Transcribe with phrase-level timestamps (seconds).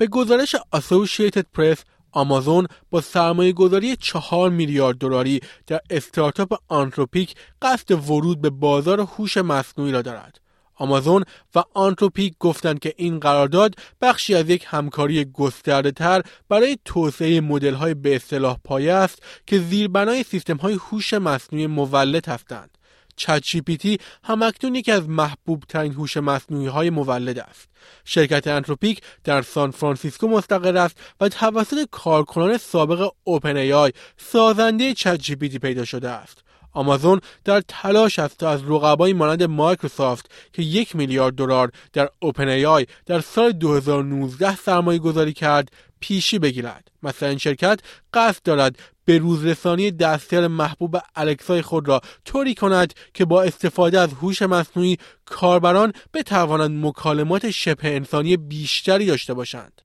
[0.00, 1.78] به گزارش Associated Press
[2.12, 9.36] آمازون با سرمایه گذاری چهار میلیارد دلاری در استارتاپ Anthropic قصد ورود به بازار هوش
[9.36, 10.40] مصنوعی را دارد.
[10.74, 11.24] آمازون
[11.54, 17.74] و Anthropic گفتند که این قرارداد بخشی از یک همکاری گسترده تر برای توسعه مدل
[17.74, 22.78] های به اصطلاح پایه است که زیربنای سیستم های هوش مصنوعی مولد هستند.
[23.20, 27.68] ChatGPT هم اکنون یکی از محبوب ترین هوش مصنوعی های مولد است.
[28.04, 35.84] شرکت Anthropic در سان فرانسیسکو مستقر است و توسط کارکنان سابق OpenAI سازنده ChatGPT ایجاد
[35.84, 36.38] شده است.
[36.72, 42.86] آمازون در تلاش است تا از رقبایی مانند مایکروسافت که یک میلیارد دلار در OpenAI
[43.06, 45.68] در سال 2019 سرمایه گذاری کرد
[46.00, 47.80] پیشی بگیرد مثلا این شرکت
[48.14, 48.78] قصد دارد
[49.10, 54.96] به روزرسانی دستیار محبوب الکسای خود را طوری کند که با استفاده از هوش مصنوعی
[55.24, 59.82] کاربران بتوانند مکالمات شبه انسانی بیشتری داشته باشند.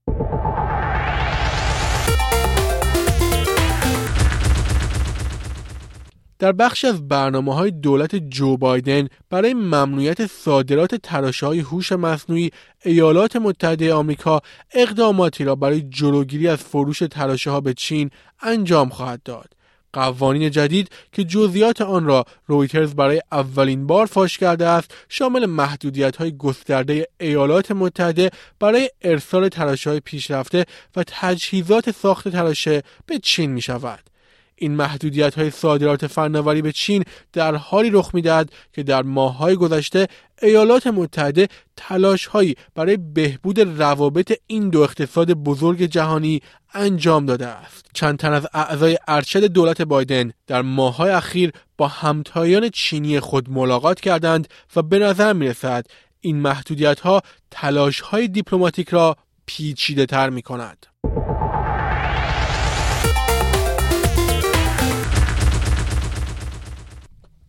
[6.40, 12.52] در بخش از برنامه های دولت جو بایدن برای ممنوعیت صادرات تراشه های هوش مصنوعی
[12.84, 14.42] ایالات متحده آمریکا
[14.74, 18.10] اقداماتی را برای جلوگیری از فروش تراشه ها به چین
[18.42, 19.56] انجام خواهد داد.
[19.94, 26.16] قوانین جدید که جزئیات آن را رویترز برای اولین بار فاش کرده است شامل محدودیت
[26.16, 30.66] های گسترده ایالات متحده برای ارسال تراشه های پیشرفته
[30.96, 34.15] و تجهیزات ساخت تراشه به چین می شود.
[34.56, 40.08] این محدودیت های صادرات فناوری به چین در حالی رخ می‌دهد که در ماههای گذشته
[40.42, 46.42] ایالات متحده تلاش هایی برای بهبود روابط این دو اقتصاد بزرگ جهانی
[46.74, 47.86] انجام داده است.
[47.94, 54.00] چند تن از اعضای ارشد دولت بایدن در ماههای اخیر با همتایان چینی خود ملاقات
[54.00, 55.86] کردند و به نظر می رسد
[56.22, 60.86] این محدودیت ها تلاش های دیپلماتیک را پیچیده تر می کند.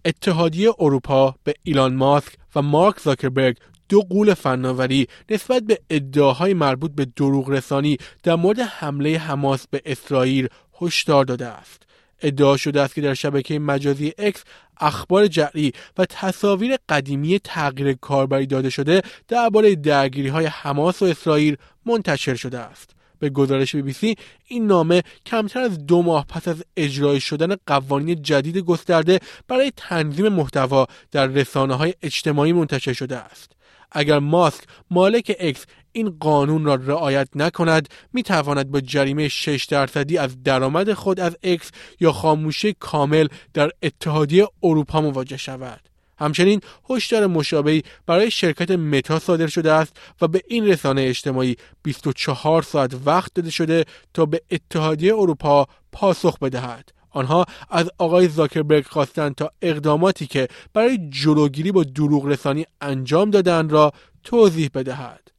[0.06, 3.56] اتحادیه اروپا به ایلان ماسک و مارک زاکربرگ
[3.88, 9.82] دو قول فناوری نسبت به ادعاهای مربوط به دروغ رسانی در مورد حمله حماس به
[9.86, 10.48] اسرائیل
[10.80, 11.82] هشدار داده است.
[12.22, 14.44] ادعا شده است که در شبکه مجازی اکس
[14.80, 21.56] اخبار جعلی و تصاویر قدیمی تغییر کاربری داده شده درباره درگیری های حماس و اسرائیل
[21.86, 22.95] منتشر شده است.
[23.18, 24.16] به گزارش بی بی سی
[24.46, 30.28] این نامه کمتر از دو ماه پس از اجرایی شدن قوانین جدید گسترده برای تنظیم
[30.28, 33.52] محتوا در رسانه های اجتماعی منتشر شده است.
[33.92, 40.18] اگر ماسک مالک X این قانون را رعایت نکند می تواند با جریمه 6 درصدی
[40.18, 45.85] از درآمد خود از X یا خاموشی کامل در اتحادیه اروپا مواجه شود.
[46.18, 46.60] همچنین
[46.90, 52.96] هشدار مشابهی برای شرکت متا صادر شده است و به این رسانه اجتماعی 24 ساعت
[53.04, 53.84] وقت داده شده
[54.14, 56.92] تا به اتحادیه اروپا پاسخ بدهد.
[57.10, 63.68] آنها از آقای زاکربرگ خواستند تا اقداماتی که برای جلوگیری با دروغ رسانی انجام دادن
[63.68, 63.92] را
[64.24, 65.35] توضیح بدهد.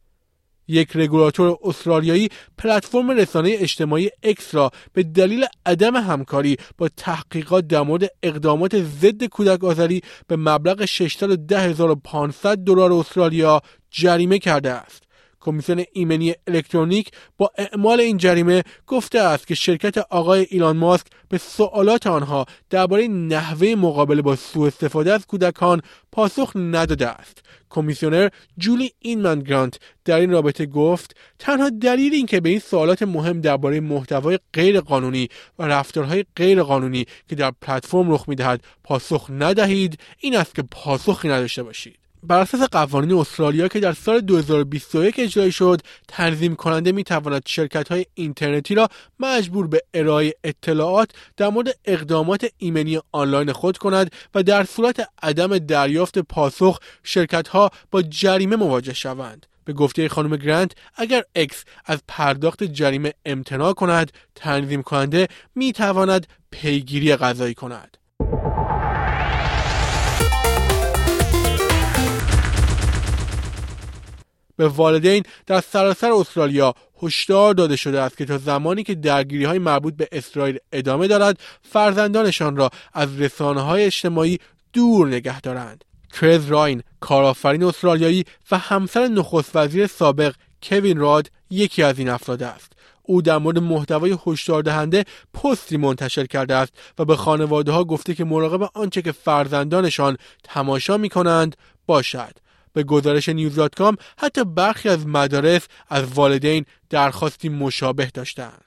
[0.67, 7.81] یک رگولاتور استرالیایی پلتفرم رسانه اجتماعی اکس را به دلیل عدم همکاری با تحقیقات در
[7.81, 13.61] مورد اقدامات ضد کودک آزاری به مبلغ 610,500 دلار استرالیا
[13.91, 15.06] جریمه کرده است.
[15.47, 21.37] کمیسیون ایمنی الکترونیک با اعمال این جریمه گفته است که شرکت آقای ایلان ماسک به
[21.37, 27.43] سوالات آنها درباره نحوه مقابله با سوء استفاده از کودکان پاسخ نداده است.
[27.69, 33.03] کمیسیونر جولی اینمن گرانت در این رابطه گفت تنها دلیل این که به این سوالات
[33.03, 35.29] مهم درباره محتوای غیرقانونی
[35.59, 41.63] و رفتارهای غیرقانونی که در پلتفرم رخ می‌دهد پاسخ ندهید این است که پاسخی نداشته
[41.63, 42.06] باشید.
[42.27, 47.87] بر اساس قوانین استرالیا که در سال 2021 اجرایی شد تنظیم کننده می تواند شرکت
[47.87, 48.87] های اینترنتی را
[49.19, 55.57] مجبور به ارائه اطلاعات در مورد اقدامات ایمنی آنلاین خود کند و در صورت عدم
[55.57, 59.45] دریافت پاسخ شرکت ها با جریمه مواجه شوند.
[59.65, 66.27] به گفته خانم گرانت اگر X از پرداخت جریمه امتناع کند تنظیم کننده می تواند
[66.51, 67.97] پیگیری قضایی کند.
[74.57, 76.73] به والدین در سراسر استرالیا
[77.03, 81.39] هشدار داده شده است که تا زمانی که درگیری های مربوط به اسرائیل ادامه دارد
[81.61, 84.39] فرزندانشان را از رسانه های اجتماعی
[84.73, 85.85] دور نگه دارند.
[86.21, 92.43] کرز راین کارآفرین استرالیایی و همسر نخست وزیر سابق کوین راد یکی از این افراد
[92.43, 92.73] است.
[93.03, 98.15] او در مورد محتوای هشدار دهنده پستی منتشر کرده است و به خانواده ها گفته
[98.15, 101.55] که مراقب آنچه که فرزندانشان تماشا می کنند
[101.85, 102.46] باشد.
[102.77, 103.59] به گزارش نیوز
[104.17, 108.65] حتی برخی از مدارس از والدین درخواستی مشابه داشتند.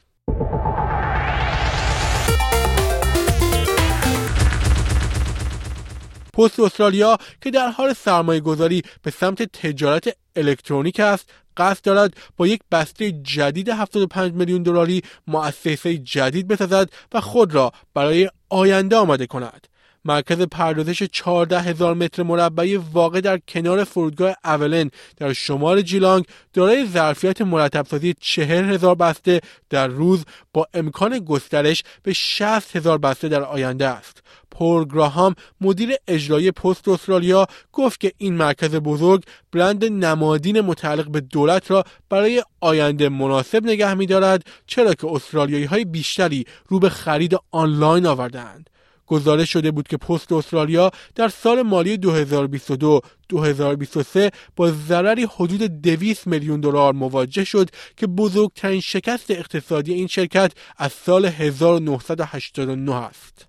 [6.35, 12.47] پست استرالیا که در حال سرمایه گذاری به سمت تجارت الکترونیک است قصد دارد با
[12.47, 19.27] یک بسته جدید 75 میلیون دلاری مؤسسه جدید بسازد و خود را برای آینده آماده
[19.27, 19.67] کند.
[20.05, 26.87] مرکز پردازش 14 هزار متر مربعی واقع در کنار فرودگاه اولن در شمال جیلانگ دارای
[26.87, 33.43] ظرفیت مرتبسازی 40 هزار بسته در روز با امکان گسترش به 60 هزار بسته در
[33.43, 34.23] آینده است.
[34.51, 41.21] پول گراهام مدیر اجرایی پست استرالیا گفت که این مرکز بزرگ برند نمادین متعلق به
[41.21, 47.37] دولت را برای آینده مناسب نگه می‌دارد چرا که استرالیایی های بیشتری رو به خرید
[47.51, 48.70] آنلاین آوردند.
[49.11, 56.27] گزارش شده بود که پست استرالیا در سال مالی 2022 2023 با ضرری حدود 200
[56.27, 63.47] میلیون دلار مواجه شد که بزرگترین شکست اقتصادی این شرکت از سال 1989 است.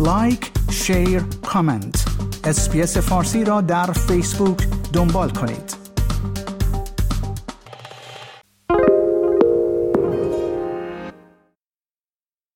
[0.00, 2.04] like، share، comment.
[2.44, 4.58] اسپیس فارسی را در فیسبوک
[4.92, 5.79] دنبال کنید.